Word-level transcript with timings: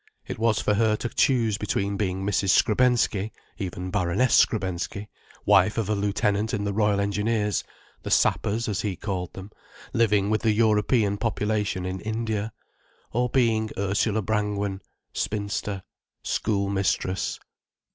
It 0.25 0.39
was 0.39 0.59
for 0.59 0.73
her 0.73 0.95
to 0.95 1.09
choose 1.09 1.59
between 1.59 1.95
being 1.95 2.25
Mrs. 2.25 2.49
Skrebensky, 2.49 3.31
even 3.59 3.91
Baroness 3.91 4.33
Skrebensky, 4.35 5.09
wife 5.45 5.77
of 5.77 5.89
a 5.89 5.93
lieutenant 5.93 6.55
in 6.55 6.63
the 6.63 6.73
Royal 6.73 6.99
Engineers, 6.99 7.63
the 8.01 8.09
Sappers, 8.09 8.67
as 8.67 8.81
he 8.81 8.95
called 8.95 9.33
them, 9.33 9.51
living 9.93 10.31
with 10.31 10.41
the 10.41 10.53
European 10.53 11.17
population 11.19 11.85
in 11.85 11.99
India—or 11.99 13.29
being 13.29 13.69
Ursula 13.77 14.23
Brangwen, 14.23 14.81
spinster, 15.13 15.83
school 16.23 16.67
mistress. 16.67 17.39